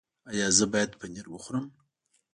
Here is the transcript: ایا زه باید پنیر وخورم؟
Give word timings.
ایا 0.31 0.47
زه 0.57 0.65
باید 0.71 0.91
پنیر 0.99 1.25
وخورم؟ 1.29 1.65